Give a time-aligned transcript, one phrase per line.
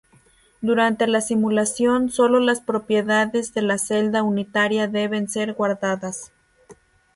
[0.61, 6.31] Durante la simulación sólo las propiedades de la celda unitaria deben ser guardadas.